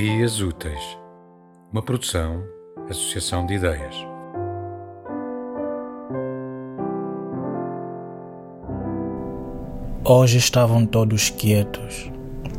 Ideias 0.00 0.40
Úteis, 0.40 0.98
uma 1.70 1.82
produção, 1.82 2.42
associação 2.88 3.44
de 3.44 3.52
ideias. 3.52 3.94
Hoje 10.02 10.38
estavam 10.38 10.86
todos 10.86 11.28
quietos, 11.28 12.10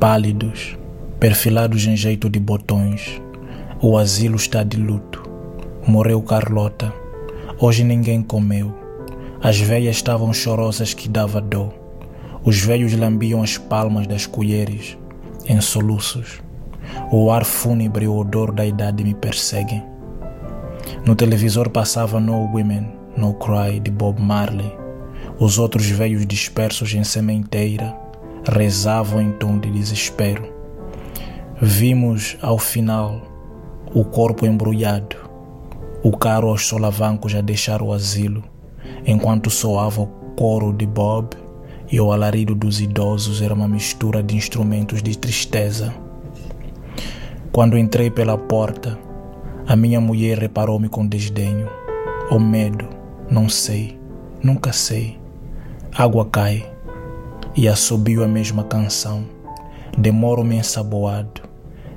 pálidos, 0.00 0.76
perfilados 1.20 1.86
em 1.86 1.96
jeito 1.96 2.28
de 2.28 2.40
botões. 2.40 3.22
O 3.80 3.96
asilo 3.96 4.34
está 4.34 4.64
de 4.64 4.76
luto. 4.76 5.22
Morreu 5.86 6.20
Carlota. 6.20 6.92
Hoje 7.60 7.84
ninguém 7.84 8.20
comeu. 8.20 8.74
As 9.40 9.60
velhas 9.60 9.94
estavam 9.94 10.32
chorosas 10.32 10.92
que 10.92 11.08
dava 11.08 11.40
dor. 11.40 11.72
Os 12.42 12.58
velhos 12.60 12.92
lambiam 12.94 13.44
as 13.44 13.56
palmas 13.56 14.08
das 14.08 14.26
colheres, 14.26 14.98
em 15.46 15.60
soluços. 15.60 16.47
O 17.10 17.30
ar 17.30 17.44
fúnebre 17.44 18.04
e 18.04 18.08
o 18.08 18.16
odor 18.16 18.52
da 18.52 18.64
idade 18.64 19.02
me 19.02 19.14
perseguem. 19.14 19.82
No 21.04 21.14
televisor 21.14 21.70
passava 21.70 22.20
No 22.20 22.44
Women, 22.52 22.92
No 23.16 23.34
Cry 23.34 23.80
de 23.80 23.90
Bob 23.90 24.20
Marley. 24.20 24.76
Os 25.38 25.58
outros 25.58 25.88
velhos 25.88 26.26
dispersos 26.26 26.92
em 26.94 27.04
sementeira 27.04 27.96
rezavam 28.44 29.20
em 29.20 29.32
tom 29.32 29.58
de 29.58 29.70
desespero. 29.70 30.52
Vimos, 31.60 32.36
ao 32.40 32.58
final, 32.58 33.20
o 33.94 34.04
corpo 34.04 34.46
embrulhado, 34.46 35.16
o 36.02 36.16
caro 36.16 36.48
aos 36.48 36.66
solavancos 36.66 37.34
a 37.34 37.40
deixar 37.40 37.82
o 37.82 37.92
asilo, 37.92 38.44
enquanto 39.06 39.50
soava 39.50 40.02
o 40.02 40.06
coro 40.36 40.72
de 40.72 40.86
Bob 40.86 41.30
e 41.90 42.00
o 42.00 42.12
alarido 42.12 42.54
dos 42.54 42.80
idosos 42.80 43.42
era 43.42 43.54
uma 43.54 43.66
mistura 43.66 44.22
de 44.22 44.36
instrumentos 44.36 45.02
de 45.02 45.16
tristeza. 45.16 45.94
Quando 47.58 47.76
entrei 47.76 48.08
pela 48.08 48.38
porta, 48.38 48.96
a 49.66 49.74
minha 49.74 50.00
mulher 50.00 50.38
reparou-me 50.38 50.88
com 50.88 51.04
desdenho. 51.04 51.68
Ou 52.30 52.38
medo, 52.38 52.88
não 53.28 53.48
sei, 53.48 53.98
nunca 54.40 54.72
sei. 54.72 55.18
Água 55.92 56.24
cai 56.26 56.64
e 57.56 57.66
assobio 57.66 58.22
a 58.22 58.28
mesma 58.28 58.62
canção. 58.62 59.24
Demoro-me 59.98 60.54
ensaboado. 60.54 61.42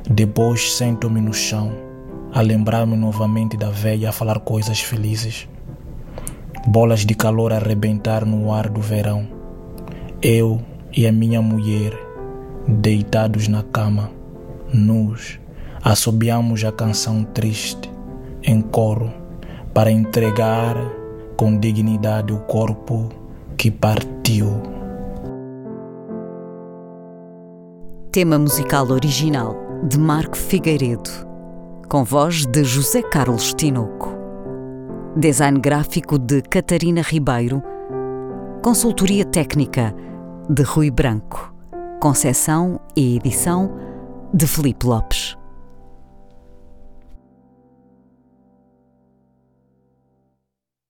Depois 0.09 0.73
sento-me 0.73 1.21
no 1.21 1.31
chão, 1.31 1.71
a 2.33 2.41
lembrar-me 2.41 2.97
novamente 2.97 3.55
da 3.55 3.69
velha 3.69 4.09
a 4.09 4.11
falar 4.11 4.39
coisas 4.39 4.79
felizes. 4.79 5.47
Bolas 6.65 7.05
de 7.05 7.13
calor 7.13 7.53
a 7.53 7.57
arrebentar 7.57 8.25
no 8.25 8.51
ar 8.51 8.67
do 8.67 8.81
verão. 8.81 9.27
Eu 10.23 10.59
e 10.91 11.05
a 11.05 11.11
minha 11.11 11.39
mulher, 11.39 11.93
deitados 12.67 13.47
na 13.47 13.61
cama, 13.61 14.09
nus, 14.73 15.39
assobiamos 15.83 16.63
a 16.63 16.71
canção 16.71 17.23
triste, 17.23 17.91
em 18.43 18.61
coro, 18.61 19.11
para 19.73 19.91
entregar 19.91 20.75
com 21.35 21.57
dignidade 21.57 22.31
o 22.31 22.39
corpo 22.39 23.09
que 23.57 23.71
partiu. 23.71 24.61
Tema 28.11 28.37
musical 28.37 28.87
original 28.89 29.55
de 29.87 29.97
Marco 29.97 30.37
Figueiredo, 30.37 31.09
com 31.89 32.03
voz 32.03 32.45
de 32.45 32.63
José 32.63 33.01
Carlos 33.01 33.53
Tinoco. 33.53 34.09
Design 35.15 35.59
gráfico 35.59 36.17
de 36.17 36.41
Catarina 36.41 37.01
Ribeiro. 37.01 37.61
Consultoria 38.61 39.25
técnica 39.25 39.93
de 40.49 40.63
Rui 40.63 40.91
Branco. 40.91 41.53
Concessão 41.99 42.79
e 42.95 43.17
edição 43.17 43.71
de 44.33 44.47
Felipe 44.47 44.85
Lopes. 44.85 45.40